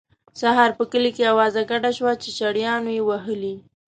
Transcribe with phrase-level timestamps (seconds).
[0.41, 3.55] سهار په کلي کې اوازه ګډه شوه چې چړیانو یې وهلی.